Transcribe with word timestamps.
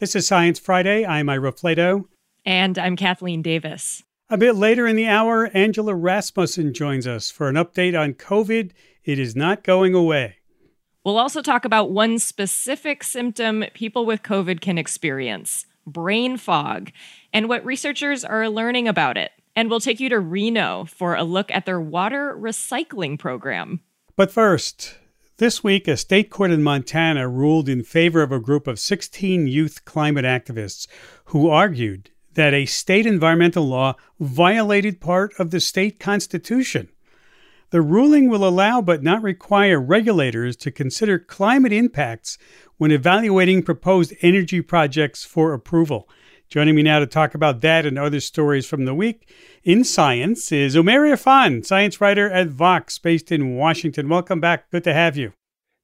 This 0.00 0.16
is 0.16 0.26
Science 0.26 0.58
Friday. 0.58 1.06
I'm 1.06 1.28
Ira 1.28 1.52
Flatow. 1.52 2.06
And 2.44 2.80
I'm 2.80 2.96
Kathleen 2.96 3.42
Davis. 3.42 4.02
A 4.28 4.36
bit 4.36 4.56
later 4.56 4.88
in 4.88 4.96
the 4.96 5.06
hour, 5.06 5.48
Angela 5.54 5.94
Rasmussen 5.94 6.74
joins 6.74 7.06
us 7.06 7.30
for 7.30 7.48
an 7.48 7.54
update 7.54 7.96
on 7.98 8.14
COVID. 8.14 8.72
It 9.04 9.20
is 9.20 9.36
not 9.36 9.62
going 9.62 9.94
away. 9.94 10.38
We'll 11.04 11.16
also 11.16 11.42
talk 11.42 11.64
about 11.64 11.92
one 11.92 12.18
specific 12.18 13.04
symptom 13.04 13.66
people 13.72 14.04
with 14.04 14.24
COVID 14.24 14.60
can 14.60 14.78
experience 14.78 15.64
brain 15.86 16.38
fog 16.38 16.90
and 17.32 17.48
what 17.48 17.64
researchers 17.64 18.24
are 18.24 18.48
learning 18.48 18.88
about 18.88 19.16
it. 19.16 19.30
And 19.54 19.70
we'll 19.70 19.78
take 19.78 20.00
you 20.00 20.08
to 20.08 20.18
Reno 20.18 20.86
for 20.86 21.14
a 21.14 21.22
look 21.22 21.52
at 21.52 21.66
their 21.66 21.80
water 21.80 22.36
recycling 22.36 23.16
program. 23.16 23.78
But 24.16 24.32
first, 24.32 24.96
this 25.38 25.64
week, 25.64 25.88
a 25.88 25.96
state 25.96 26.30
court 26.30 26.52
in 26.52 26.62
Montana 26.62 27.28
ruled 27.28 27.68
in 27.68 27.82
favor 27.82 28.22
of 28.22 28.30
a 28.30 28.38
group 28.38 28.68
of 28.68 28.78
16 28.78 29.48
youth 29.48 29.84
climate 29.84 30.24
activists 30.24 30.86
who 31.26 31.50
argued 31.50 32.10
that 32.34 32.54
a 32.54 32.66
state 32.66 33.04
environmental 33.04 33.64
law 33.64 33.96
violated 34.20 35.00
part 35.00 35.32
of 35.38 35.50
the 35.50 35.58
state 35.58 35.98
constitution. 35.98 36.88
The 37.70 37.82
ruling 37.82 38.28
will 38.28 38.46
allow 38.46 38.80
but 38.80 39.02
not 39.02 39.22
require 39.22 39.80
regulators 39.80 40.54
to 40.58 40.70
consider 40.70 41.18
climate 41.18 41.72
impacts 41.72 42.38
when 42.76 42.92
evaluating 42.92 43.64
proposed 43.64 44.14
energy 44.22 44.60
projects 44.62 45.24
for 45.24 45.52
approval. 45.52 46.08
Joining 46.54 46.76
me 46.76 46.84
now 46.84 47.00
to 47.00 47.06
talk 47.08 47.34
about 47.34 47.62
that 47.62 47.84
and 47.84 47.98
other 47.98 48.20
stories 48.20 48.64
from 48.64 48.84
the 48.84 48.94
week 48.94 49.28
in 49.64 49.82
science 49.82 50.52
is 50.52 50.76
Umair 50.76 51.12
Irfan, 51.12 51.66
science 51.66 52.00
writer 52.00 52.30
at 52.30 52.46
Vox, 52.46 52.96
based 52.96 53.32
in 53.32 53.56
Washington. 53.56 54.08
Welcome 54.08 54.38
back. 54.38 54.70
Good 54.70 54.84
to 54.84 54.94
have 54.94 55.16
you. 55.16 55.32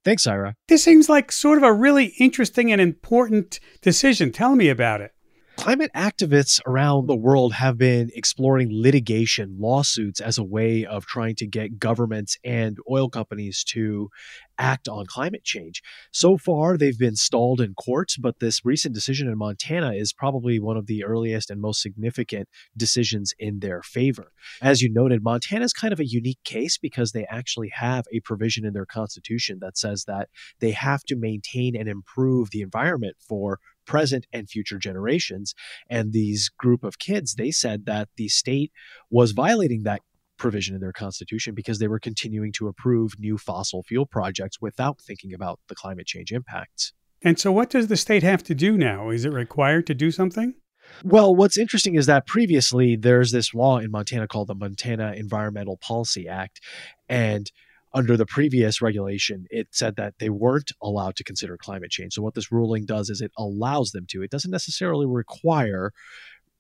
Thanks, 0.05 0.29
Ira. 0.29 0.55
This 0.69 0.85
seems 0.85 1.09
like 1.09 1.33
sort 1.33 1.59
of 1.59 1.65
a 1.65 1.73
really 1.73 2.15
interesting 2.21 2.71
and 2.71 2.81
important 2.81 3.59
decision. 3.83 4.31
Tell 4.31 4.55
me 4.55 4.69
about 4.69 5.01
it. 5.01 5.13
Climate 5.61 5.91
activists 5.95 6.59
around 6.67 7.07
the 7.07 7.15
world 7.15 7.53
have 7.53 7.77
been 7.77 8.11
exploring 8.15 8.71
litigation, 8.73 9.57
lawsuits 9.59 10.19
as 10.19 10.39
a 10.39 10.43
way 10.43 10.87
of 10.87 11.05
trying 11.05 11.35
to 11.35 11.47
get 11.47 11.79
governments 11.79 12.39
and 12.43 12.79
oil 12.91 13.11
companies 13.11 13.63
to 13.65 14.09
act 14.59 14.89
on 14.89 15.05
climate 15.05 15.45
change. 15.45 15.83
So 16.13 16.39
far, 16.39 16.79
they've 16.79 16.99
been 16.99 17.15
stalled 17.15 17.61
in 17.61 17.75
courts, 17.75 18.17
but 18.17 18.41
this 18.41 18.65
recent 18.65 18.95
decision 18.95 19.29
in 19.29 19.37
Montana 19.37 19.93
is 19.93 20.15
probably 20.15 20.59
one 20.59 20.79
of 20.79 20.87
the 20.87 21.05
earliest 21.05 21.51
and 21.51 21.61
most 21.61 21.83
significant 21.83 22.49
decisions 22.75 23.35
in 23.39 23.61
their 23.61 23.83
favor. 23.83 24.33
As 24.63 24.81
you 24.81 24.91
noted, 24.91 25.23
Montana 25.23 25.67
is 25.67 25.75
kind 25.75 25.93
of 25.93 26.01
a 26.01 26.07
unique 26.07 26.43
case 26.43 26.79
because 26.79 27.13
they 27.13 27.27
actually 27.27 27.71
have 27.75 28.07
a 28.11 28.21
provision 28.21 28.65
in 28.65 28.73
their 28.73 28.87
constitution 28.87 29.59
that 29.61 29.77
says 29.77 30.05
that 30.07 30.31
they 30.61 30.71
have 30.71 31.03
to 31.05 31.17
maintain 31.17 31.77
and 31.77 31.87
improve 31.87 32.51
the 32.51 32.63
environment 32.63 33.17
for 33.21 33.59
present 33.91 34.25
and 34.33 34.49
future 34.49 34.79
generations. 34.79 35.53
And 35.89 36.13
these 36.13 36.49
group 36.49 36.85
of 36.85 37.01
kids, 37.01 37.35
they 37.35 37.51
said 37.51 37.87
that 37.87 38.09
the 38.17 38.29
state 38.29 38.71
was 39.11 39.33
violating 39.33 39.83
that 39.83 40.01
provision 40.39 40.77
in 40.77 40.81
their 40.81 40.93
constitution 40.93 41.57
because 41.57 41.81
they 41.81 41.89
were 41.89 41.99
continuing 41.99 42.53
to 42.53 42.69
approve 42.69 43.19
new 43.19 43.37
fossil 43.37 43.83
fuel 43.83 44.07
projects 44.07 44.61
without 44.61 45.01
thinking 45.01 45.35
about 45.35 45.59
the 45.67 45.75
climate 45.75 46.07
change 46.07 46.31
impacts. 46.31 46.93
And 47.23 47.37
so, 47.37 47.51
what 47.51 47.69
does 47.69 47.89
the 47.89 47.97
state 47.97 48.23
have 48.23 48.45
to 48.45 48.55
do 48.55 48.79
now? 48.79 49.11
Is 49.11 49.25
it 49.25 49.33
required 49.33 49.89
to 49.89 49.95
do 49.95 50.13
something? 50.13 50.55
Well, 51.03 51.35
what's 51.35 51.59
interesting 51.59 51.97
is 51.97 52.07
that 52.07 52.29
previously 52.29 52.95
there's 52.95 53.33
this 53.33 53.53
law 53.53 53.79
in 53.79 53.91
Montana 53.91 54.29
called 54.29 54.49
the 54.49 54.55
Montana 54.55 55.15
Environmental 55.17 55.79
Policy 55.79 56.29
Act. 56.29 56.61
And 57.09 57.51
under 57.93 58.17
the 58.17 58.27
previous 58.27 58.81
regulation, 58.81 59.47
it 59.51 59.69
said 59.71 59.97
that 59.97 60.15
they 60.19 60.31
weren't 60.31 60.73
allowed 60.81 61.17
to 61.17 61.25
consider 61.25 61.57
climate 61.57 61.91
change. 61.91 62.15
So, 62.15 62.23
what 62.23 62.35
this 62.35 62.53
ruling 62.53 62.87
does 62.87 63.11
is 63.11 63.21
it 63.21 63.33
allows 63.37 63.91
them 63.91 64.07
to. 64.11 64.23
It 64.23 64.31
doesn't 64.31 64.51
necessarily 64.51 65.07
require 65.07 65.93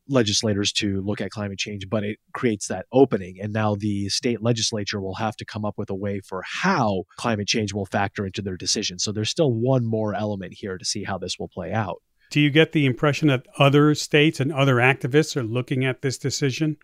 legislators 0.08 0.72
to 0.72 1.00
look 1.02 1.20
at 1.20 1.30
climate 1.30 1.58
change, 1.58 1.88
but 1.88 2.02
it 2.02 2.18
creates 2.34 2.66
that 2.66 2.86
opening. 2.92 3.36
And 3.40 3.52
now 3.52 3.76
the 3.76 4.08
state 4.08 4.42
legislature 4.42 5.00
will 5.00 5.14
have 5.14 5.36
to 5.36 5.44
come 5.44 5.64
up 5.64 5.78
with 5.78 5.88
a 5.88 5.94
way 5.94 6.20
for 6.20 6.42
how 6.44 7.04
climate 7.16 7.46
change 7.46 7.72
will 7.72 7.86
factor 7.86 8.26
into 8.26 8.42
their 8.42 8.56
decision. 8.56 8.98
So, 8.98 9.12
there's 9.12 9.30
still 9.30 9.52
one 9.52 9.86
more 9.86 10.14
element 10.14 10.54
here 10.56 10.78
to 10.78 10.84
see 10.84 11.04
how 11.04 11.18
this 11.18 11.38
will 11.38 11.48
play 11.48 11.72
out. 11.72 12.02
Do 12.30 12.40
you 12.40 12.50
get 12.50 12.72
the 12.72 12.86
impression 12.86 13.28
that 13.28 13.46
other 13.58 13.94
states 13.94 14.38
and 14.38 14.52
other 14.52 14.76
activists 14.76 15.36
are 15.36 15.42
looking 15.42 15.84
at 15.84 16.02
this 16.02 16.16
decision? 16.16 16.76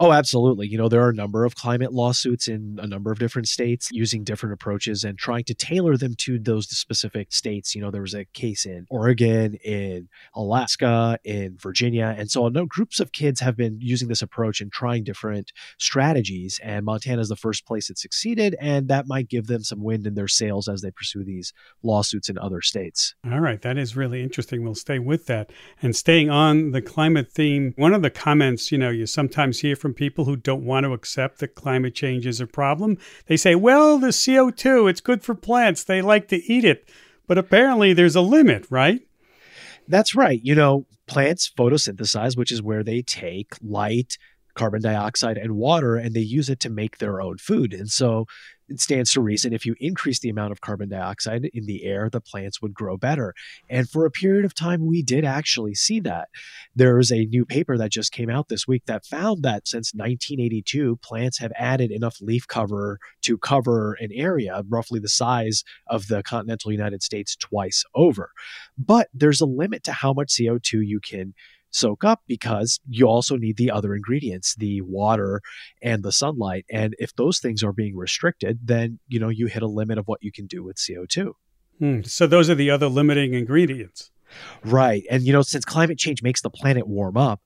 Oh, 0.00 0.12
absolutely. 0.12 0.66
You 0.66 0.78
know, 0.78 0.88
there 0.88 1.02
are 1.02 1.10
a 1.10 1.14
number 1.14 1.44
of 1.44 1.54
climate 1.54 1.92
lawsuits 1.92 2.48
in 2.48 2.78
a 2.82 2.86
number 2.86 3.12
of 3.12 3.18
different 3.18 3.48
states 3.48 3.88
using 3.92 4.24
different 4.24 4.52
approaches 4.52 5.04
and 5.04 5.18
trying 5.18 5.44
to 5.44 5.54
tailor 5.54 5.96
them 5.96 6.14
to 6.18 6.38
those 6.38 6.68
specific 6.68 7.32
states. 7.32 7.74
You 7.74 7.80
know, 7.80 7.90
there 7.90 8.02
was 8.02 8.14
a 8.14 8.24
case 8.24 8.66
in 8.66 8.86
Oregon, 8.90 9.54
in 9.64 10.08
Alaska, 10.34 11.18
in 11.24 11.56
Virginia. 11.58 12.14
And 12.16 12.30
so, 12.30 12.48
no 12.48 12.66
groups 12.66 13.00
of 13.00 13.12
kids 13.12 13.40
have 13.40 13.56
been 13.56 13.78
using 13.80 14.08
this 14.08 14.22
approach 14.22 14.60
and 14.60 14.72
trying 14.72 15.04
different 15.04 15.52
strategies. 15.78 16.60
And 16.62 16.84
Montana 16.84 17.20
is 17.20 17.28
the 17.28 17.36
first 17.36 17.66
place 17.66 17.90
it 17.90 17.98
succeeded. 17.98 18.56
And 18.60 18.88
that 18.88 19.06
might 19.06 19.28
give 19.28 19.46
them 19.46 19.62
some 19.62 19.82
wind 19.82 20.06
in 20.06 20.14
their 20.14 20.28
sails 20.28 20.68
as 20.68 20.82
they 20.82 20.90
pursue 20.90 21.24
these 21.24 21.52
lawsuits 21.82 22.28
in 22.28 22.38
other 22.38 22.60
states. 22.60 23.14
All 23.30 23.40
right. 23.40 23.60
That 23.62 23.78
is 23.78 23.96
really 23.96 24.22
interesting. 24.22 24.64
We'll 24.64 24.74
stay 24.74 24.98
with 24.98 25.26
that. 25.26 25.50
And 25.82 25.94
staying 25.94 26.30
on 26.30 26.72
the 26.72 26.82
climate 26.82 27.30
theme, 27.30 27.74
one 27.76 27.94
of 27.94 28.02
the 28.02 28.10
comments, 28.10 28.72
you 28.72 28.78
know, 28.78 28.90
you 28.90 29.06
sometimes 29.06 29.53
hear 29.60 29.76
from 29.76 29.94
people 29.94 30.24
who 30.24 30.36
don't 30.36 30.64
want 30.64 30.84
to 30.84 30.92
accept 30.92 31.38
that 31.38 31.54
climate 31.54 31.94
change 31.94 32.26
is 32.26 32.40
a 32.40 32.46
problem. 32.46 32.98
They 33.26 33.36
say, 33.36 33.54
well, 33.54 33.98
the 33.98 34.08
CO2, 34.08 34.88
it's 34.90 35.00
good 35.00 35.22
for 35.22 35.34
plants. 35.34 35.84
They 35.84 36.02
like 36.02 36.28
to 36.28 36.44
eat 36.52 36.64
it. 36.64 36.88
But 37.26 37.38
apparently 37.38 37.92
there's 37.92 38.16
a 38.16 38.20
limit, 38.20 38.66
right? 38.70 39.00
That's 39.88 40.14
right. 40.14 40.40
You 40.42 40.54
know, 40.54 40.86
plants 41.06 41.50
photosynthesize, 41.56 42.36
which 42.36 42.52
is 42.52 42.62
where 42.62 42.82
they 42.82 43.02
take 43.02 43.54
light, 43.62 44.16
carbon 44.54 44.82
dioxide, 44.82 45.36
and 45.36 45.56
water, 45.56 45.96
and 45.96 46.14
they 46.14 46.20
use 46.20 46.48
it 46.48 46.60
to 46.60 46.70
make 46.70 46.98
their 46.98 47.20
own 47.20 47.38
food. 47.38 47.72
And 47.74 47.90
so 47.90 48.26
it 48.68 48.80
stands 48.80 49.12
to 49.12 49.20
reason 49.20 49.52
if 49.52 49.66
you 49.66 49.74
increase 49.78 50.20
the 50.20 50.28
amount 50.28 50.52
of 50.52 50.60
carbon 50.60 50.88
dioxide 50.88 51.44
in 51.52 51.66
the 51.66 51.84
air, 51.84 52.08
the 52.10 52.20
plants 52.20 52.62
would 52.62 52.74
grow 52.74 52.96
better. 52.96 53.34
And 53.68 53.88
for 53.88 54.06
a 54.06 54.10
period 54.10 54.44
of 54.44 54.54
time, 54.54 54.86
we 54.86 55.02
did 55.02 55.24
actually 55.24 55.74
see 55.74 56.00
that. 56.00 56.28
There's 56.74 57.12
a 57.12 57.26
new 57.26 57.44
paper 57.44 57.76
that 57.76 57.90
just 57.90 58.12
came 58.12 58.30
out 58.30 58.48
this 58.48 58.66
week 58.66 58.84
that 58.86 59.04
found 59.04 59.42
that 59.42 59.68
since 59.68 59.92
1982, 59.94 60.96
plants 60.96 61.38
have 61.38 61.52
added 61.56 61.90
enough 61.90 62.16
leaf 62.20 62.46
cover 62.48 62.98
to 63.22 63.38
cover 63.38 63.94
an 64.00 64.10
area 64.12 64.62
roughly 64.68 65.00
the 65.00 65.08
size 65.08 65.64
of 65.88 66.08
the 66.08 66.22
continental 66.22 66.72
United 66.72 67.02
States 67.02 67.36
twice 67.36 67.84
over. 67.94 68.30
But 68.78 69.08
there's 69.12 69.40
a 69.40 69.46
limit 69.46 69.84
to 69.84 69.92
how 69.92 70.12
much 70.12 70.28
CO2 70.28 70.86
you 70.86 71.00
can 71.00 71.34
soak 71.74 72.04
up 72.04 72.22
because 72.26 72.78
you 72.88 73.06
also 73.06 73.36
need 73.36 73.56
the 73.56 73.70
other 73.70 73.94
ingredients, 73.94 74.54
the 74.54 74.80
water 74.82 75.42
and 75.82 76.02
the 76.02 76.12
sunlight. 76.12 76.64
And 76.70 76.94
if 76.98 77.14
those 77.16 77.40
things 77.40 77.62
are 77.62 77.72
being 77.72 77.96
restricted, 77.96 78.60
then 78.62 79.00
you 79.08 79.18
know 79.18 79.28
you 79.28 79.46
hit 79.46 79.62
a 79.62 79.68
limit 79.68 79.98
of 79.98 80.06
what 80.06 80.22
you 80.22 80.32
can 80.32 80.46
do 80.46 80.62
with 80.62 80.76
CO2. 80.76 81.32
Hmm. 81.78 82.02
So 82.02 82.26
those 82.26 82.48
are 82.48 82.54
the 82.54 82.70
other 82.70 82.88
limiting 82.88 83.34
ingredients. 83.34 84.10
Right. 84.64 85.02
And 85.10 85.22
you 85.24 85.32
know, 85.32 85.42
since 85.42 85.64
climate 85.64 85.98
change 85.98 86.22
makes 86.22 86.42
the 86.42 86.50
planet 86.50 86.86
warm 86.86 87.16
up, 87.16 87.40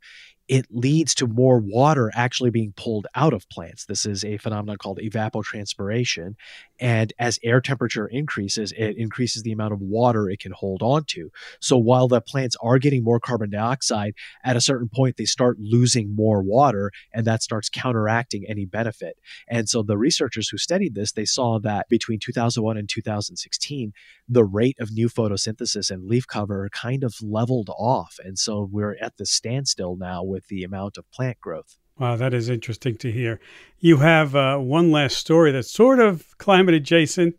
it 0.48 0.66
leads 0.70 1.14
to 1.16 1.26
more 1.26 1.58
water 1.58 2.10
actually 2.14 2.50
being 2.50 2.72
pulled 2.76 3.06
out 3.14 3.34
of 3.34 3.48
plants. 3.50 3.84
This 3.84 4.06
is 4.06 4.24
a 4.24 4.38
phenomenon 4.38 4.78
called 4.78 4.98
evapotranspiration. 4.98 6.34
And 6.80 7.12
as 7.18 7.38
air 7.42 7.60
temperature 7.60 8.06
increases, 8.06 8.72
it 8.72 8.96
increases 8.96 9.42
the 9.42 9.52
amount 9.52 9.72
of 9.72 9.80
water 9.80 10.28
it 10.28 10.40
can 10.40 10.52
hold 10.52 10.82
on 10.82 11.04
to. 11.08 11.30
So 11.60 11.76
while 11.76 12.08
the 12.08 12.20
plants 12.20 12.56
are 12.62 12.78
getting 12.78 13.02
more 13.02 13.20
carbon 13.20 13.50
dioxide, 13.50 14.14
at 14.44 14.56
a 14.56 14.60
certain 14.60 14.88
point, 14.88 15.16
they 15.16 15.24
start 15.24 15.58
losing 15.58 16.14
more 16.14 16.42
water, 16.42 16.90
and 17.12 17.26
that 17.26 17.42
starts 17.42 17.68
counteracting 17.68 18.44
any 18.48 18.64
benefit. 18.64 19.16
And 19.48 19.68
so 19.68 19.82
the 19.82 19.98
researchers 19.98 20.48
who 20.48 20.58
studied 20.58 20.94
this, 20.94 21.12
they 21.12 21.24
saw 21.24 21.58
that 21.60 21.88
between 21.88 22.20
2001 22.20 22.76
and 22.76 22.88
2016, 22.88 23.92
the 24.28 24.44
rate 24.44 24.76
of 24.78 24.92
new 24.92 25.08
photosynthesis 25.08 25.90
and 25.90 26.08
leaf 26.08 26.26
cover 26.26 26.68
kind 26.72 27.02
of 27.02 27.14
leveled 27.22 27.70
off. 27.70 28.18
And 28.22 28.38
so 28.38 28.68
we're 28.70 28.96
at 29.00 29.16
the 29.16 29.26
standstill 29.26 29.96
now 29.96 30.22
with 30.22 30.48
the 30.48 30.64
amount 30.64 30.96
of 30.96 31.10
plant 31.10 31.40
growth. 31.40 31.78
Wow, 31.98 32.16
that 32.16 32.32
is 32.32 32.48
interesting 32.48 32.96
to 32.98 33.10
hear. 33.10 33.40
You 33.80 33.98
have 33.98 34.34
uh, 34.36 34.58
one 34.58 34.92
last 34.92 35.16
story 35.16 35.50
that's 35.50 35.72
sort 35.72 35.98
of 35.98 36.36
climate 36.38 36.74
adjacent, 36.74 37.36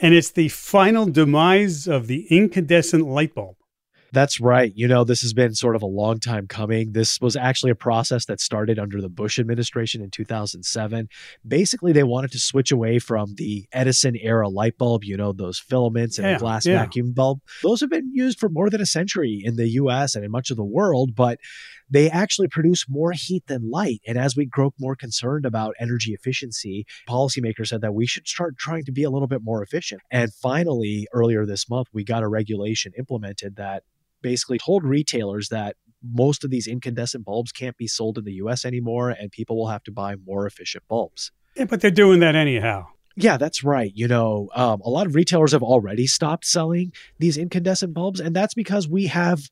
and 0.00 0.14
it's 0.14 0.30
the 0.30 0.48
final 0.48 1.06
demise 1.06 1.86
of 1.86 2.06
the 2.08 2.26
incandescent 2.28 3.06
light 3.06 3.34
bulb. 3.34 3.56
That's 4.12 4.40
right. 4.40 4.72
You 4.74 4.88
know, 4.88 5.04
this 5.04 5.22
has 5.22 5.32
been 5.32 5.54
sort 5.54 5.76
of 5.76 5.82
a 5.82 5.86
long 5.86 6.18
time 6.18 6.48
coming. 6.48 6.92
This 6.92 7.20
was 7.20 7.36
actually 7.36 7.70
a 7.70 7.76
process 7.76 8.24
that 8.24 8.40
started 8.40 8.76
under 8.76 9.00
the 9.00 9.08
Bush 9.08 9.38
administration 9.38 10.02
in 10.02 10.10
2007. 10.10 11.08
Basically, 11.46 11.92
they 11.92 12.02
wanted 12.02 12.32
to 12.32 12.40
switch 12.40 12.72
away 12.72 12.98
from 12.98 13.34
the 13.36 13.66
Edison 13.72 14.16
era 14.16 14.48
light 14.48 14.76
bulb, 14.78 15.04
you 15.04 15.16
know, 15.16 15.32
those 15.32 15.60
filaments 15.60 16.18
and 16.18 16.26
Yeah, 16.26 16.38
glass 16.38 16.66
yeah. 16.66 16.80
vacuum 16.84 17.12
bulb. 17.12 17.40
Those 17.62 17.80
have 17.82 17.90
been 17.90 18.10
used 18.12 18.40
for 18.40 18.48
more 18.48 18.68
than 18.68 18.80
a 18.80 18.86
century 18.86 19.40
in 19.44 19.54
the 19.54 19.68
US 19.68 20.16
and 20.16 20.24
in 20.24 20.32
much 20.32 20.50
of 20.50 20.56
the 20.56 20.64
world, 20.64 21.14
but 21.14 21.38
they 21.90 22.08
actually 22.08 22.48
produce 22.48 22.86
more 22.88 23.12
heat 23.12 23.46
than 23.46 23.70
light. 23.70 24.00
And 24.06 24.16
as 24.16 24.36
we 24.36 24.46
grow 24.46 24.72
more 24.78 24.96
concerned 24.96 25.44
about 25.44 25.74
energy 25.80 26.12
efficiency, 26.12 26.86
policymakers 27.08 27.68
said 27.68 27.80
that 27.80 27.94
we 27.94 28.06
should 28.06 28.28
start 28.28 28.56
trying 28.56 28.84
to 28.84 28.92
be 28.92 29.02
a 29.02 29.10
little 29.10 29.28
bit 29.28 29.42
more 29.42 29.62
efficient. 29.62 30.00
And 30.10 30.32
finally, 30.32 31.06
earlier 31.12 31.44
this 31.44 31.68
month, 31.68 31.88
we 31.92 32.04
got 32.04 32.22
a 32.22 32.28
regulation 32.28 32.92
implemented 32.98 33.56
that 33.56 33.82
basically 34.22 34.58
told 34.58 34.84
retailers 34.84 35.48
that 35.48 35.76
most 36.02 36.44
of 36.44 36.50
these 36.50 36.66
incandescent 36.66 37.24
bulbs 37.24 37.52
can't 37.52 37.76
be 37.76 37.86
sold 37.86 38.16
in 38.16 38.24
the 38.24 38.32
US 38.34 38.64
anymore 38.64 39.10
and 39.10 39.30
people 39.30 39.56
will 39.56 39.68
have 39.68 39.82
to 39.84 39.92
buy 39.92 40.14
more 40.16 40.46
efficient 40.46 40.84
bulbs. 40.88 41.32
Yeah, 41.56 41.64
but 41.64 41.80
they're 41.80 41.90
doing 41.90 42.20
that 42.20 42.34
anyhow. 42.34 42.86
Yeah, 43.16 43.36
that's 43.36 43.64
right. 43.64 43.92
You 43.94 44.08
know, 44.08 44.48
um, 44.54 44.80
a 44.82 44.88
lot 44.88 45.06
of 45.06 45.14
retailers 45.14 45.52
have 45.52 45.62
already 45.62 46.06
stopped 46.06 46.46
selling 46.46 46.92
these 47.18 47.36
incandescent 47.36 47.92
bulbs, 47.92 48.20
and 48.20 48.34
that's 48.34 48.54
because 48.54 48.88
we 48.88 49.08
have 49.08 49.50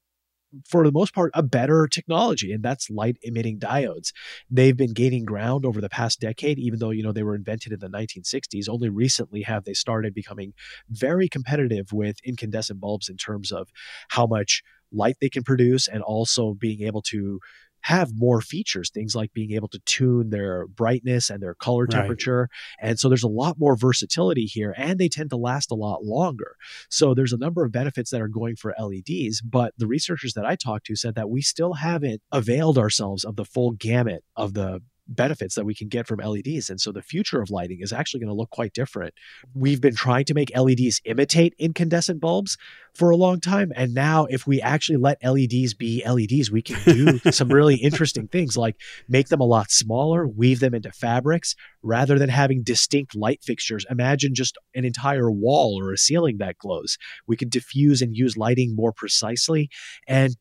for 0.67 0.85
the 0.85 0.93
most 0.93 1.15
part, 1.15 1.31
a 1.35 1.43
better 1.43 1.87
technology, 1.87 2.53
and 2.53 2.63
that's 2.63 2.91
light 2.91 3.17
emitting 3.23 3.59
diodes. 3.59 4.13
They've 4.51 4.77
been 4.77 4.93
gaining 4.93 5.25
ground 5.25 5.65
over 5.65 5.81
the 5.81 5.89
past 5.89 6.21
decade, 6.21 6.59
even 6.59 6.79
though, 6.79 6.91
you 6.91 7.03
know, 7.03 7.13
they 7.13 7.23
were 7.23 7.35
invented 7.35 7.73
in 7.73 7.81
the 7.81 7.89
1960s. 7.89 8.69
Only 8.69 8.89
recently 8.89 9.43
have 9.43 9.65
they 9.65 9.75
started 9.75 10.15
becoming 10.15 10.55
very 10.89 11.29
competitive 11.29 11.93
with 11.93 12.17
incandescent 12.25 12.81
bulbs 12.81 13.09
in 13.09 13.17
terms 13.17 13.53
of 13.53 13.69
how 14.09 14.27
much 14.27 14.63
light 14.93 15.17
they 15.21 15.29
can 15.29 15.43
produce 15.43 15.87
and 15.87 16.03
also 16.03 16.55
being 16.55 16.83
able 16.83 17.03
to 17.03 17.41
have 17.83 18.13
more 18.15 18.41
features, 18.41 18.91
things 18.91 19.15
like 19.15 19.33
being 19.33 19.53
able 19.53 19.69
to 19.69 19.79
tune 19.81 20.31
their 20.31 20.67
brightness 20.67 21.31
and 21.31 21.43
their 21.43 21.55
color 21.55 21.87
temperature. 21.87 22.49
Right. 22.83 22.89
And 22.91 22.99
so 22.99 23.09
there's 23.09 23.23
a 23.23 23.29
lot 23.29 23.59
more 23.59 23.77
versatility 23.77 24.45
here, 24.47 24.75
and 24.77 24.99
they 24.99 25.09
tend 25.09 25.31
to 25.31 25.37
last 25.37 25.71
a 25.71 25.75
lot 25.75 26.05
longer. 26.05 26.57
So 26.91 27.15
there's 27.15 27.33
a 27.33 27.39
number 27.39 27.65
of 27.65 27.73
benefits 27.73 28.11
that 28.11 28.21
are 28.21 28.29
going 28.29 28.57
for 28.57 28.75
LEDs, 28.79 29.41
but 29.41 29.75
the 29.79 29.87
researchers 29.87 30.35
that 30.35 30.45
I 30.45 30.57
talked 30.57 30.87
to 30.87 30.97
said 30.97 31.15
that 31.15 31.31
we 31.31 31.43
still 31.43 31.75
haven't 31.75 32.23
availed 32.33 32.79
ourselves 32.79 33.25
of 33.25 33.37
the 33.37 33.45
full 33.45 33.73
gamut 33.73 34.25
of 34.37 34.55
the 34.55 34.81
benefits 35.09 35.55
that 35.55 35.65
we 35.65 35.75
can 35.75 35.89
get 35.89 36.07
from 36.07 36.21
LEDs. 36.21 36.71
And 36.71 36.81
so 36.81 36.93
the 36.93 37.03
future 37.03 37.41
of 37.41 37.51
lighting 37.51 37.79
is 37.81 37.93
actually 37.93 38.21
going 38.21 38.29
to 38.29 38.35
look 38.35 38.51
quite 38.51 38.73
different. 38.73 39.15
Mm-hmm. 39.15 39.61
We've 39.61 39.81
been 39.81 39.95
trying 39.95 40.27
to 40.27 40.35
make 40.35 40.57
LEDs 40.57 41.01
imitate 41.05 41.55
incandescent 41.59 42.21
bulbs 42.21 42.57
for 42.95 43.11
a 43.11 43.17
long 43.17 43.41
time. 43.41 43.73
And 43.75 43.95
now, 43.95 44.27
if 44.27 44.47
we 44.47 44.61
actually 44.61 44.99
let 44.99 45.25
LEDs 45.25 45.75
be 45.75 46.03
LEDs, 46.07 46.51
we 46.51 46.63
can 46.63 46.83
do 46.85 47.19
some 47.31 47.49
really 47.49 47.77
interesting 47.77 48.29
things 48.29 48.57
like 48.57 48.77
make 49.09 49.29
them 49.29 49.41
a 49.41 49.45
lot 49.45 49.71
smaller, 49.71 50.27
weave 50.27 50.61
them 50.61 50.75
into 50.75 50.93
fabrics 50.93 51.55
rather 51.83 52.19
than 52.19 52.29
having 52.29 52.63
distinct 52.63 53.15
light 53.15 53.43
fixtures. 53.43 53.87
Imagine 53.91 54.35
just 54.35 54.59
an 54.75 54.85
entire 54.85 55.31
wall 55.31 55.81
or 55.81 55.93
a 55.93 55.99
ceiling 55.99 56.39
that 56.39 56.59
glows. 56.59 56.99
We 57.27 57.37
can 57.37 57.49
diffuse 57.49 58.03
and 58.03 58.17
use 58.17 58.37
lighting 58.37 58.75
more 58.75 58.93
precisely 58.93 59.71
and 60.07 60.37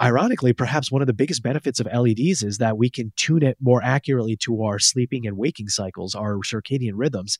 ironically, 0.00 0.52
perhaps 0.52 0.90
one 0.90 1.02
of 1.02 1.06
the 1.06 1.12
biggest 1.12 1.42
benefits 1.42 1.80
of 1.80 1.86
LEDs 1.86 2.42
is 2.42 2.58
that 2.58 2.76
we 2.76 2.90
can 2.90 3.12
tune 3.16 3.42
it 3.42 3.56
more 3.60 3.82
accurately 3.82 4.36
to 4.36 4.62
our 4.62 4.78
sleeping 4.78 5.26
and 5.26 5.36
waking 5.36 5.68
cycles, 5.68 6.14
our 6.14 6.38
circadian 6.38 6.92
rhythms. 6.94 7.38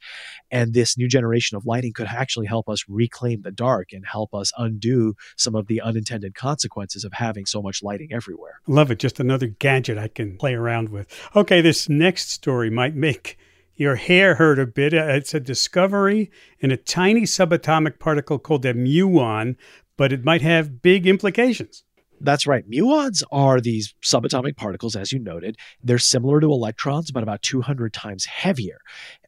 And 0.51 0.73
this 0.73 0.97
new 0.97 1.09
generation 1.09 1.57
of 1.57 1.67
lighting 1.67 1.93
could 1.93 2.07
actually 2.07 2.47
help 2.47 2.69
us 2.69 2.85
reclaim 2.89 3.43
the 3.43 3.51
dark 3.51 3.93
and 3.93 4.05
help 4.07 4.35
us 4.35 4.53
undo 4.57 5.15
some 5.37 5.55
of 5.55 5.67
the 5.67 5.81
unintended 5.81 6.35
consequences 6.35 7.05
of 7.05 7.13
having 7.13 7.47
so 7.47 7.63
much 7.63 7.83
lighting 7.83 8.09
everywhere. 8.13 8.61
Love 8.67 8.91
it. 8.91 8.99
Just 8.99 9.21
another 9.21 9.47
gadget 9.47 9.99
I 9.99 10.09
can 10.09 10.37
play 10.37 10.55
around 10.55 10.89
with. 10.89 11.09
Okay, 11.35 11.61
this 11.61 11.89
next 11.89 12.31
story 12.31 12.71
might 12.71 12.95
make 12.95 13.39
your 13.77 13.97
hair 13.97 14.37
hurt 14.37 14.59
a 14.59 14.67
bit. 14.67 14.95
Uh, 14.95 15.05
it's 15.09 15.35
a 15.35 15.41
discovery 15.41 16.31
in 16.61 16.71
a 16.71 16.77
tiny 16.77 17.23
subatomic 17.23 17.99
particle 17.99 18.39
called 18.39 18.65
a 18.65 18.75
muon, 18.75 19.57
but 19.97 20.13
it 20.13 20.25
might 20.25 20.43
have 20.43 20.83
big 20.83 21.07
implications. 21.07 21.85
That's 22.21 22.47
right. 22.47 22.69
Muons 22.71 23.23
are 23.33 23.61
these 23.61 23.95
subatomic 24.03 24.57
particles, 24.57 24.97
as 24.97 25.13
you 25.13 25.19
noted. 25.19 25.57
They're 25.83 25.99
similar 25.99 26.41
to 26.41 26.47
electrons, 26.47 27.11
but 27.11 27.23
about 27.23 27.43
200 27.43 27.93
times 27.93 28.25
heavier. 28.25 28.79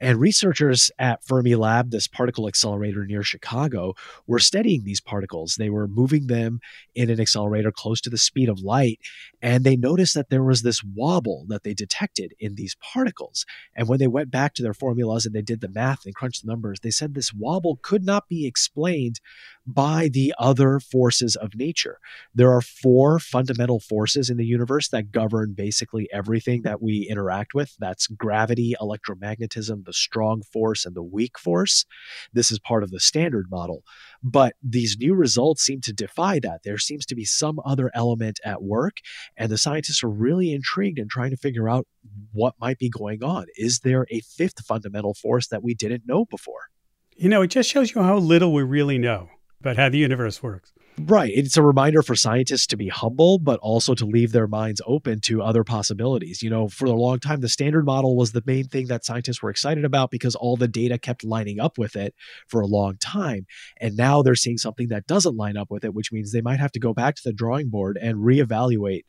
And 0.01 0.21
researchers 0.21 0.91
at 0.99 1.25
Fermilab, 1.25 1.91
this 1.91 2.07
particle 2.07 2.49
accelerator 2.49 3.05
near 3.05 3.23
Chicago, 3.23 3.95
were 4.27 4.39
studying 4.39 4.85
these 4.85 5.01
particles. 5.01 5.57
They 5.57 5.69
were 5.69 5.89
moving 5.89 6.29
them 6.29 6.61
in 6.95 7.11
an 7.11 7.21
accelerator 7.21 7.73
close 7.73 8.01
to 8.03 8.11
the 8.11 8.19
speed 8.19 8.49
of 8.49 8.61
light, 8.61 9.01
and 9.43 9.65
they 9.65 9.77
noticed 9.77 10.15
that 10.15 10.31
there 10.31 10.45
was 10.45 10.63
this 10.63 10.83
wobble 10.83 11.45
that 11.49 11.65
they 11.65 11.75
detected 11.75 12.35
in 12.39 12.55
these 12.55 12.77
particles. 12.77 13.45
And 13.75 13.89
when 13.89 13.99
they 13.99 14.07
went 14.07 14.31
back 14.31 14.55
to 14.55 14.63
their 14.63 14.75
formulas 14.75 15.27
and 15.27 15.35
they 15.35 15.43
did 15.43 15.61
the 15.61 15.69
math 15.69 16.07
and 16.07 16.15
crunched 16.15 16.43
the 16.43 16.49
numbers, 16.49 16.81
they 16.81 16.91
said 16.91 17.15
this 17.15 17.35
wobble 17.35 17.79
could 17.83 18.05
not 18.05 18.29
be 18.29 18.47
explained 18.47 19.21
by 19.67 20.09
the 20.13 20.33
other 20.39 20.79
forces 20.79 21.35
of 21.35 21.57
nature. 21.57 21.99
There 22.35 22.53
are 22.53 22.61
four 22.61 23.19
fundamental 23.19 23.81
forces 23.81 24.31
in 24.31 24.37
the 24.37 24.45
universe 24.45 24.89
that 24.91 25.11
govern 25.11 25.55
basically 25.55 26.09
everything 26.13 26.63
that 26.63 26.81
we 26.81 27.07
interact 27.11 27.53
with. 27.53 27.75
That's 27.79 28.07
gravity, 28.07 28.77
electromagnetism, 28.81 29.85
the 29.85 29.93
strong 29.93 30.43
force, 30.53 30.87
and 30.87 30.95
the 30.95 31.03
weak 31.03 31.39
force. 31.39 31.85
This 32.33 32.51
is 32.51 32.61
part 32.61 32.85
of 32.85 32.91
the 32.91 33.01
standard 33.01 33.47
model. 33.51 33.83
But 34.23 34.55
these 34.63 34.97
new 34.99 35.15
results 35.15 35.63
seem 35.63 35.81
to 35.83 35.93
defy 35.93 36.39
that. 36.41 36.63
There 36.63 36.79
seems 36.79 37.05
to 37.07 37.17
be 37.17 37.25
some 37.25 37.61
other 37.65 37.91
element 37.93 38.39
at 38.45 38.63
work, 38.63 38.99
and 39.37 39.51
the 39.51 39.59
scientists 39.59 40.05
are 40.05 40.11
really 40.11 40.53
intrigued 40.53 40.99
in 40.99 41.09
trying 41.09 41.31
to 41.31 41.37
figure 41.37 41.69
out 41.69 41.87
what 42.33 42.55
might 42.61 42.79
be 42.79 42.89
going 42.89 43.25
on. 43.25 43.47
Is 43.57 43.81
there 43.81 44.07
a 44.11 44.21
fifth 44.21 44.65
fundamental 44.65 45.15
force 45.15 45.49
that 45.49 45.65
we 45.65 45.75
didn't 45.75 46.07
know 46.07 46.25
before? 46.25 46.69
You 47.17 47.29
know, 47.29 47.43
it 47.43 47.49
just 47.49 47.71
shows 47.71 47.95
you 47.95 48.03
how 48.03 48.19
little 48.19 48.53
we 48.53 48.63
really 48.63 48.99
know 48.99 49.31
about 49.67 49.81
how 49.81 49.89
the 49.89 49.99
universe 49.99 50.43
works. 50.43 50.73
Right. 50.99 51.31
It's 51.35 51.59
a 51.59 51.63
reminder 51.63 52.01
for 52.01 52.17
scientists 52.17 52.67
to 52.69 52.77
be 52.77 52.89
humble, 52.89 53.39
but 53.39 53.61
also 53.61 53.95
to 53.95 54.07
leave 54.07 54.33
their 54.33 54.47
minds 54.47 54.81
open 54.87 55.21
to 55.23 55.43
other 55.43 55.63
possibilities. 55.63 56.43
You 56.43 56.49
know, 56.49 56.69
for 56.69 56.87
a 56.87 56.93
long 56.93 57.19
time, 57.19 57.41
the 57.41 57.51
standard 57.51 57.85
model 57.85 58.17
was 58.17 58.33
the 58.33 58.43
main 58.47 58.69
thing 58.69 58.87
that 58.87 59.05
scientists 59.05 59.43
were 59.43 59.51
excited 59.51 59.85
about 59.85 60.11
because 60.11 60.35
all 60.35 60.57
the 60.57 60.69
data 60.69 60.97
kept 60.97 61.23
lining 61.23 61.61
up 61.61 61.77
with 61.77 61.97
it 61.97 62.15
for 62.49 62.63
a 62.63 62.67
long 62.67 62.97
time. 62.97 63.47
And 63.79 63.95
now 63.95 64.23
they're 64.23 64.35
seeing 64.35 64.57
something 64.57 64.89
that 64.89 65.07
doesn't 65.07 65.37
line 65.37 65.59
up 65.59 65.71
with 65.71 65.85
it, 65.85 65.93
which 65.93 66.13
means 66.13 66.33
they 66.33 66.41
might 66.41 66.61
have 66.61 66.73
to 66.73 66.81
go 66.81 66.95
back 66.95 67.17
to 67.17 67.23
the 67.23 67.33
drawing 67.33 67.69
board 67.69 67.99
and 68.01 68.19
reevaluate 68.19 69.05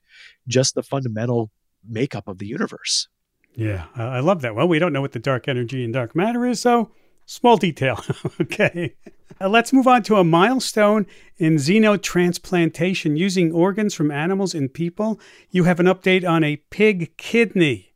just 0.45 0.75
the 0.75 0.83
fundamental 0.83 1.51
makeup 1.87 2.27
of 2.27 2.39
the 2.39 2.47
universe. 2.47 3.07
Yeah, 3.55 3.85
I 3.95 4.19
love 4.19 4.41
that. 4.41 4.55
Well, 4.55 4.67
we 4.67 4.77
don't 4.77 4.91
know 4.91 5.01
what 5.01 5.13
the 5.13 5.19
dark 5.19 5.47
energy 5.47 5.85
and 5.85 5.93
dark 5.93 6.15
matter 6.15 6.45
is, 6.45 6.59
so 6.59 6.91
Small 7.27 7.57
detail. 7.57 8.03
okay. 8.41 8.95
Uh, 9.39 9.49
let's 9.49 9.73
move 9.73 9.85
on 9.85 10.01
to 10.01 10.15
a 10.15 10.23
milestone 10.23 11.05
in 11.37 11.57
xenotransplantation 11.57 13.17
using 13.17 13.51
organs 13.51 13.93
from 13.93 14.09
animals 14.09 14.55
in 14.55 14.69
people. 14.69 15.19
You 15.51 15.65
have 15.65 15.81
an 15.81 15.87
update 15.87 16.27
on 16.27 16.45
a 16.45 16.55
pig 16.71 17.15
kidney. 17.17 17.93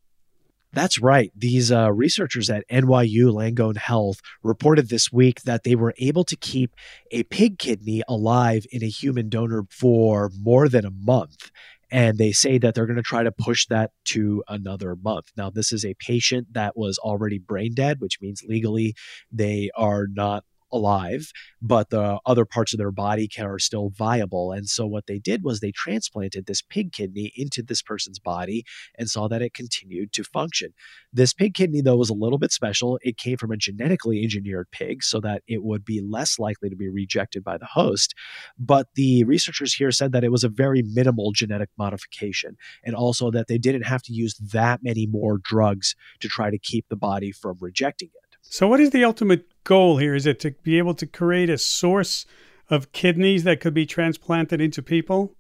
That's 0.74 1.00
right. 1.00 1.32
These 1.36 1.72
uh, 1.72 1.92
researchers 1.94 2.50
at 2.50 2.68
NYU 2.70 3.32
Langone 3.32 3.78
Health 3.78 4.22
reported 4.44 4.90
this 4.90 5.12
week 5.12 5.42
that 5.44 5.64
they 5.64 5.76
were 5.76 5.94
able 5.98 6.26
to 6.26 6.36
keep 6.36 6.76
a 7.12 7.24
pig 7.24 7.58
kidney 7.58 8.04
alive 8.10 8.66
in 8.70 8.84
a 8.84 8.88
human 8.88 9.30
donor 9.30 9.64
for 9.70 10.30
more 10.38 10.68
than 10.68 10.86
a 10.86 10.92
month 10.92 11.52
and 11.92 12.18
they 12.18 12.32
say 12.32 12.58
that 12.58 12.74
they're 12.74 12.86
going 12.86 12.96
to 12.96 13.04
try 13.04 13.24
to 13.24 13.32
push 13.32 13.66
that 13.68 13.92
to 14.06 14.44
another 14.48 14.96
month. 14.96 15.32
Now, 15.36 15.50
this 15.50 15.72
is 15.72 15.84
a 15.84 15.94
patient 15.96 16.48
that 16.54 16.78
was 16.78 16.98
already 16.98 17.38
brain 17.38 17.74
dead, 17.74 18.00
which 18.00 18.20
means 18.22 18.44
legally 18.48 18.96
they 19.32 19.70
are 19.76 20.08
not 20.10 20.44
alive, 20.72 21.32
but 21.62 21.90
the 21.90 22.20
other 22.26 22.46
parts 22.46 22.74
of 22.74 22.78
their 22.78 22.92
body 22.92 23.28
can, 23.28 23.46
are 23.46 23.60
still 23.60 23.90
viable. 23.90 24.52
And 24.52 24.68
so 24.68 24.86
what 24.86 25.08
they 25.08 25.20
did 25.20 25.44
was 25.44 25.60
they 25.60 25.72
transplanted 25.72 26.46
this 26.46 26.62
pig 26.62 26.92
kidney 26.92 27.32
into 27.36 27.62
this 27.62 27.82
person's 27.82 28.20
body 28.20 28.64
and 28.98 29.10
saw 29.10 29.28
that 29.28 29.42
it 29.42 29.54
continued 29.54 30.14
to 30.14 30.24
function. 30.24 30.74
This 31.14 31.34
pig 31.34 31.54
kidney, 31.54 31.82
though, 31.82 31.98
was 31.98 32.10
a 32.10 32.14
little 32.16 32.38
bit 32.38 32.52
special. 32.52 33.00
It 33.02 33.18
came 33.18 33.38
from 33.38 33.52
a 33.52 33.58
genetically 33.58 34.24
engineered 34.24 34.68
pig 34.72 35.04
so 35.04 35.20
that 35.22 35.44
it 35.48 35.64
would 35.64 35.84
be 35.86 36.02
less 36.02 36.40
likely 36.40 36.70
to 36.70 36.76
be 36.76 36.90
rejected 36.90 37.44
by 37.44 37.58
the 37.58 37.66
host. 37.66 38.14
But 38.58 38.88
the 38.96 39.24
researchers 39.24 39.74
here 39.74 39.92
said 39.92 40.12
that 40.14 40.24
it 40.24 40.32
was 40.32 40.44
a 40.44 40.50
very 40.50 40.82
minimal 40.82 41.32
genetic 41.32 41.70
modification 41.78 42.58
and 42.84 42.96
also 42.96 43.32
that 43.32 43.48
they 43.48 43.58
didn't 43.58 43.84
have 43.84 44.02
to 44.04 44.14
use 44.14 44.36
that 44.36 44.82
many 44.84 45.08
more 45.08 45.40
drugs 45.44 45.96
to 46.20 46.28
try 46.28 46.50
to 46.50 46.58
keep 46.58 46.88
the 46.90 46.96
body 46.96 47.32
from 47.32 47.58
rejecting 47.60 48.10
it. 48.14 48.38
So, 48.42 48.68
what 48.68 48.80
is 48.80 48.90
the 48.90 49.04
ultimate 49.04 49.51
goal 49.64 49.98
here? 49.98 50.16
Is 50.16 50.26
it 50.26 50.40
to 50.42 50.52
be 50.64 50.78
able 50.78 50.94
to 50.96 51.06
create 51.06 51.50
a 51.50 51.58
source 51.58 52.26
of 52.70 52.92
kidneys 52.92 53.44
that 53.44 53.60
could 53.60 53.74
be 53.74 53.86
transplanted 53.86 54.62
into 54.62 54.82
people? 54.82 55.36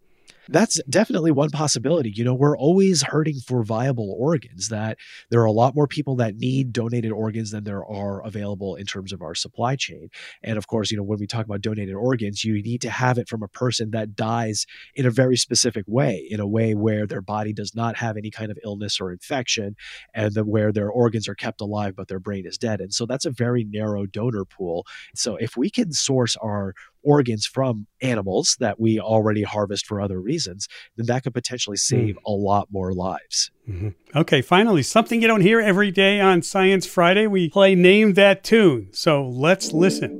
That's 0.50 0.81
definitely 0.89 1.31
one 1.31 1.50
possibility. 1.50 2.12
You 2.15 2.24
know, 2.24 2.33
we're 2.33 2.57
always 2.57 3.03
hurting 3.03 3.39
for 3.45 3.63
viable 3.63 4.15
organs, 4.17 4.69
that 4.69 4.98
there 5.29 5.41
are 5.41 5.45
a 5.45 5.51
lot 5.51 5.75
more 5.75 5.88
people 5.88 6.15
that 6.17 6.36
need 6.36 6.74
donated 6.74 7.12
organs 7.12 7.51
than 7.51 7.63
there 7.63 7.86
are 7.86 8.25
available 8.25 8.75
in 8.75 8.86
terms 8.86 9.13
of 9.13 9.21
our 9.21 9.36
supply 9.36 9.75
chain. 9.75 10.10
And 10.43 10.57
of 10.57 10.67
course, 10.67 10.91
you 10.91 10.98
know, 10.98 11.03
when 11.03 11.19
we 11.19 11.27
talk 11.27 11.45
about 11.45 11.62
donated 11.62 11.95
organs, 11.95 12.43
you 12.43 12.62
need 12.62 12.81
to 12.81 12.89
have 12.89 13.17
it 13.17 13.29
from 13.29 13.43
a 13.43 13.48
person 13.48 13.91
that 13.91 14.15
dies 14.15 14.65
in 14.95 15.05
a 15.05 15.12
very 15.12 15.38
specific 15.38 15.86
way, 15.88 16.27
in 16.29 16.39
a 16.39 16.48
way 16.48 16.74
where 16.74 17.05
their 17.05 17.21
body 17.21 17.53
does 17.53 17.75
not 17.75 17.98
have 17.98 18.17
any 18.17 18.31
kind 18.31 18.51
of 18.51 18.57
illness 18.63 19.00
or 19.00 19.12
infection, 19.12 19.75
and 20.13 20.33
the, 20.33 20.43
where 20.43 20.71
their 20.71 20.89
organs 20.89 21.27
are 21.27 21.36
kept 21.36 21.62
alive, 21.62 21.95
but 21.95 22.07
their 22.07 22.19
brain 22.19 22.45
is 22.45 22.57
dead. 22.57 22.81
And 22.81 22.93
so 22.93 23.05
that's 23.05 23.25
a 23.25 23.31
very 23.31 23.63
narrow 23.63 24.05
donor 24.05 24.45
pool. 24.45 24.86
So 25.15 25.36
if 25.36 25.55
we 25.55 25.69
can 25.69 25.91
source 25.93 26.36
our 26.38 26.74
organs 27.03 27.46
from 27.46 27.88
animals 28.01 28.55
that 28.60 28.79
we 28.79 29.00
already 29.00 29.43
harvest 29.43 29.86
for 29.86 30.01
other 30.01 30.20
reasons, 30.20 30.67
then 30.98 31.05
that 31.08 31.24
could 31.24 31.34
potentially 31.34 31.75
hmm. 31.75 31.96
save 31.96 32.15
mm. 32.15 32.20
a 32.25 32.31
lot 32.31 32.67
more 32.72 32.93
lives. 32.93 33.51
Mm-hmm. 33.70 33.89
Okay, 34.15 34.41
finally, 34.41 34.84
something 34.84 35.22
you 35.22 35.27
don't 35.27 35.41
hear 35.41 35.62
every 35.62 35.91
day 35.91 36.20
on 36.20 36.41
Science 36.41 36.86
Friday. 36.86 37.27
We 37.27 37.50
play 37.50 37.75
Name 37.75 38.13
That 38.13 38.43
Tune. 38.43 38.89
So 38.91 39.27
let's 39.27 39.72
listen. 39.72 40.17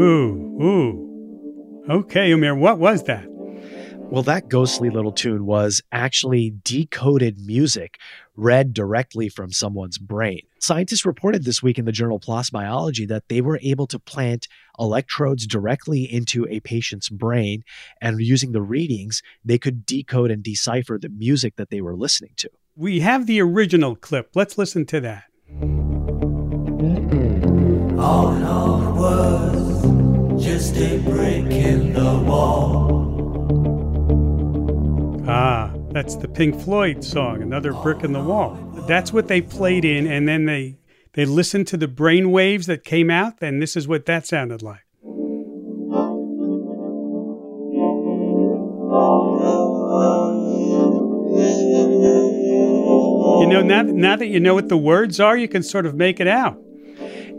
Ooh, 0.00 0.62
ooh. 0.62 1.84
Okay, 1.90 2.30
Umair, 2.30 2.58
what 2.58 2.78
was 2.78 3.04
that? 3.04 3.27
Well, 4.10 4.22
that 4.22 4.48
ghostly 4.48 4.88
little 4.88 5.12
tune 5.12 5.44
was 5.44 5.82
actually 5.92 6.54
decoded 6.64 7.38
music 7.38 7.98
read 8.36 8.72
directly 8.72 9.28
from 9.28 9.52
someone's 9.52 9.98
brain. 9.98 10.40
Scientists 10.60 11.04
reported 11.04 11.44
this 11.44 11.62
week 11.62 11.78
in 11.78 11.84
the 11.84 11.92
journal 11.92 12.18
PLOS 12.18 12.50
Biology 12.50 13.04
that 13.04 13.28
they 13.28 13.42
were 13.42 13.60
able 13.62 13.86
to 13.88 13.98
plant 13.98 14.48
electrodes 14.78 15.46
directly 15.46 16.04
into 16.04 16.46
a 16.48 16.60
patient's 16.60 17.10
brain, 17.10 17.64
and 18.00 18.18
using 18.18 18.52
the 18.52 18.62
readings, 18.62 19.22
they 19.44 19.58
could 19.58 19.84
decode 19.84 20.30
and 20.30 20.42
decipher 20.42 20.98
the 20.98 21.10
music 21.10 21.56
that 21.56 21.68
they 21.68 21.82
were 21.82 21.94
listening 21.94 22.32
to. 22.36 22.48
We 22.76 23.00
have 23.00 23.26
the 23.26 23.42
original 23.42 23.94
clip. 23.94 24.30
Let's 24.34 24.56
listen 24.56 24.86
to 24.86 25.00
that. 25.02 25.24
Mm-hmm. 25.52 25.98
All 28.00 28.34
in 28.34 28.42
all, 28.42 28.88
it 28.88 28.92
was 28.94 30.42
just 30.42 30.76
a 30.76 30.98
brick 30.98 31.52
in 31.52 31.92
the 31.92 32.18
wall. 32.20 33.07
Ah, 35.40 35.72
that's 35.92 36.16
the 36.16 36.26
Pink 36.26 36.60
Floyd 36.60 37.04
song, 37.04 37.42
Another 37.42 37.72
Brick 37.72 38.02
in 38.02 38.12
the 38.12 38.20
Wall. 38.20 38.56
That's 38.88 39.12
what 39.12 39.28
they 39.28 39.40
played 39.40 39.84
in, 39.84 40.04
and 40.04 40.26
then 40.26 40.46
they 40.46 40.78
they 41.12 41.24
listened 41.24 41.68
to 41.68 41.76
the 41.76 41.86
brain 41.86 42.32
waves 42.32 42.66
that 42.66 42.82
came 42.82 43.08
out, 43.08 43.34
and 43.40 43.62
this 43.62 43.76
is 43.76 43.86
what 43.86 44.06
that 44.06 44.26
sounded 44.26 44.62
like. 44.62 44.80
You 53.40 53.46
know, 53.46 53.62
now, 53.62 53.82
now 53.82 54.16
that 54.16 54.26
you 54.26 54.40
know 54.40 54.54
what 54.54 54.68
the 54.68 54.76
words 54.76 55.20
are, 55.20 55.36
you 55.36 55.46
can 55.46 55.62
sort 55.62 55.86
of 55.86 55.94
make 55.94 56.18
it 56.18 56.26
out. 56.26 56.60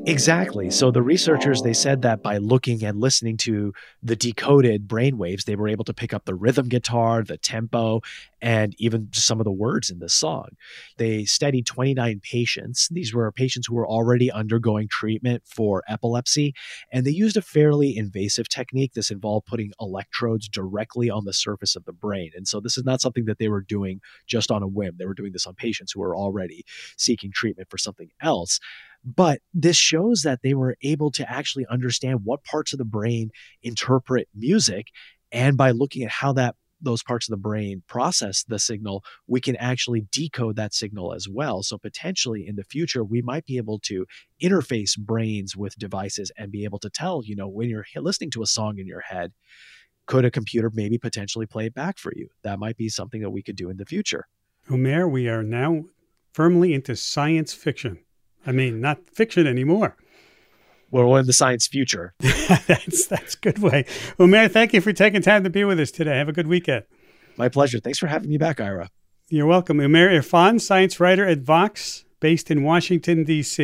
Exactly. 0.09 0.71
So 0.71 0.89
the 0.89 1.03
researchers 1.03 1.61
they 1.61 1.73
said 1.73 2.01
that 2.01 2.23
by 2.23 2.37
looking 2.37 2.83
and 2.83 2.99
listening 2.99 3.37
to 3.37 3.73
the 4.01 4.15
decoded 4.15 4.87
brainwaves, 4.87 5.43
they 5.43 5.55
were 5.55 5.67
able 5.67 5.83
to 5.85 5.93
pick 5.93 6.15
up 6.15 6.25
the 6.25 6.33
rhythm 6.33 6.67
guitar, 6.67 7.21
the 7.21 7.37
tempo, 7.37 8.01
and 8.41 8.73
even 8.79 9.09
some 9.13 9.39
of 9.39 9.43
the 9.43 9.51
words 9.51 9.91
in 9.91 9.99
the 9.99 10.09
song. 10.09 10.47
They 10.97 11.25
studied 11.25 11.67
29 11.67 12.21
patients. 12.23 12.87
These 12.89 13.13
were 13.13 13.31
patients 13.31 13.67
who 13.67 13.75
were 13.75 13.87
already 13.87 14.31
undergoing 14.31 14.87
treatment 14.89 15.43
for 15.45 15.83
epilepsy, 15.87 16.55
and 16.91 17.05
they 17.05 17.11
used 17.11 17.37
a 17.37 17.41
fairly 17.43 17.95
invasive 17.95 18.49
technique. 18.49 18.93
This 18.93 19.11
involved 19.11 19.45
putting 19.45 19.73
electrodes 19.79 20.49
directly 20.49 21.11
on 21.11 21.25
the 21.25 21.33
surface 21.33 21.75
of 21.75 21.85
the 21.85 21.93
brain. 21.93 22.31
And 22.35 22.47
so 22.47 22.59
this 22.59 22.79
is 22.79 22.83
not 22.83 22.99
something 22.99 23.25
that 23.25 23.37
they 23.37 23.49
were 23.49 23.61
doing 23.61 24.01
just 24.25 24.49
on 24.49 24.63
a 24.63 24.67
whim. 24.67 24.95
They 24.97 25.05
were 25.05 25.13
doing 25.13 25.33
this 25.33 25.45
on 25.45 25.53
patients 25.53 25.91
who 25.91 25.99
were 25.99 26.17
already 26.17 26.63
seeking 26.97 27.31
treatment 27.31 27.69
for 27.69 27.77
something 27.77 28.09
else. 28.23 28.59
But 29.03 29.39
this 29.53 29.77
shows 29.77 30.23
that 30.23 30.39
they 30.43 30.53
were 30.53 30.75
able 30.81 31.11
to 31.11 31.29
actually 31.29 31.65
understand 31.67 32.21
what 32.23 32.43
parts 32.43 32.73
of 32.73 32.79
the 32.79 32.85
brain 32.85 33.31
interpret 33.61 34.27
music. 34.35 34.87
And 35.31 35.57
by 35.57 35.71
looking 35.71 36.03
at 36.03 36.11
how 36.11 36.33
that 36.33 36.55
those 36.81 37.03
parts 37.03 37.27
of 37.27 37.31
the 37.31 37.37
brain 37.37 37.83
process 37.87 38.43
the 38.43 38.59
signal, 38.59 39.03
we 39.27 39.41
can 39.41 39.55
actually 39.57 40.07
decode 40.11 40.55
that 40.55 40.73
signal 40.73 41.13
as 41.13 41.27
well. 41.27 41.61
So 41.63 41.77
potentially 41.77 42.47
in 42.47 42.55
the 42.55 42.63
future, 42.63 43.03
we 43.03 43.21
might 43.21 43.45
be 43.45 43.57
able 43.57 43.79
to 43.79 44.05
interface 44.41 44.97
brains 44.97 45.57
with 45.57 45.77
devices 45.77 46.31
and 46.37 46.51
be 46.51 46.63
able 46.63 46.79
to 46.79 46.89
tell, 46.89 47.21
you 47.23 47.35
know, 47.35 47.47
when 47.47 47.69
you're 47.69 47.85
listening 47.97 48.31
to 48.31 48.43
a 48.43 48.47
song 48.47 48.79
in 48.79 48.87
your 48.87 49.01
head, 49.01 49.33
could 50.05 50.25
a 50.25 50.31
computer 50.31 50.71
maybe 50.73 50.97
potentially 50.97 51.45
play 51.45 51.65
it 51.65 51.73
back 51.73 51.97
for 51.97 52.11
you? 52.15 52.29
That 52.43 52.59
might 52.59 52.77
be 52.77 52.89
something 52.89 53.21
that 53.21 53.29
we 53.29 53.43
could 53.43 53.55
do 53.55 53.69
in 53.69 53.77
the 53.77 53.85
future. 53.85 54.27
Umair, 54.69 55.09
we 55.09 55.27
are 55.27 55.43
now 55.43 55.83
firmly 56.33 56.73
into 56.73 56.95
science 56.95 57.53
fiction. 57.53 57.99
I 58.49 58.51
mean, 58.51 58.81
not 58.81 58.97
fiction 59.13 59.45
anymore. 59.45 59.95
Well, 60.89 61.07
we're 61.07 61.19
in 61.19 61.27
the 61.27 61.33
science 61.33 61.67
future. 61.67 62.15
that's 62.19 63.05
that's 63.05 63.35
good 63.35 63.59
way. 63.59 63.83
Umair, 64.17 64.49
thank 64.49 64.73
you 64.73 64.81
for 64.81 64.91
taking 64.91 65.21
time 65.21 65.43
to 65.43 65.51
be 65.51 65.63
with 65.63 65.79
us 65.79 65.91
today. 65.91 66.17
Have 66.17 66.29
a 66.29 66.33
good 66.33 66.47
weekend. 66.47 66.85
My 67.37 67.47
pleasure. 67.47 67.79
Thanks 67.79 67.99
for 67.99 68.07
having 68.07 68.27
me 68.27 68.39
back, 68.39 68.59
Ira. 68.59 68.89
You're 69.27 69.45
welcome. 69.45 69.77
Umair 69.77 70.09
Irfan, 70.09 70.59
science 70.59 70.99
writer 70.99 71.27
at 71.27 71.41
Vox, 71.41 72.05
based 72.19 72.49
in 72.49 72.63
Washington, 72.63 73.23
D.C. 73.23 73.63